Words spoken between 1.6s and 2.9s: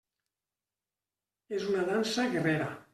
una dansa guerrera.